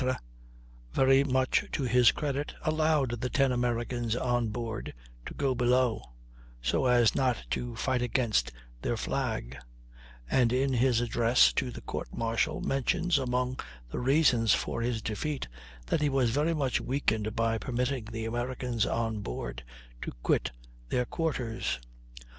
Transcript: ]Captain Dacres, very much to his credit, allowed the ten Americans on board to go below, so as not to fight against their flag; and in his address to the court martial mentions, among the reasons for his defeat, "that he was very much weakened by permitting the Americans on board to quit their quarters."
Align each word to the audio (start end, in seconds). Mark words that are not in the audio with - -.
]Captain 0.01 0.15
Dacres, 0.17 0.95
very 0.95 1.23
much 1.23 1.65
to 1.73 1.83
his 1.83 2.11
credit, 2.11 2.55
allowed 2.63 3.21
the 3.21 3.29
ten 3.29 3.51
Americans 3.51 4.15
on 4.15 4.47
board 4.47 4.95
to 5.27 5.33
go 5.35 5.53
below, 5.53 6.01
so 6.59 6.87
as 6.87 7.13
not 7.13 7.37
to 7.51 7.75
fight 7.75 8.01
against 8.01 8.51
their 8.81 8.97
flag; 8.97 9.59
and 10.27 10.51
in 10.51 10.73
his 10.73 11.01
address 11.01 11.53
to 11.53 11.69
the 11.69 11.81
court 11.81 12.07
martial 12.11 12.61
mentions, 12.61 13.19
among 13.19 13.59
the 13.91 13.99
reasons 13.99 14.55
for 14.55 14.81
his 14.81 15.03
defeat, 15.03 15.47
"that 15.85 16.01
he 16.01 16.09
was 16.09 16.31
very 16.31 16.55
much 16.55 16.81
weakened 16.81 17.35
by 17.35 17.59
permitting 17.59 18.05
the 18.05 18.25
Americans 18.25 18.87
on 18.87 19.19
board 19.19 19.63
to 20.01 20.11
quit 20.23 20.49
their 20.89 21.05
quarters." 21.05 21.79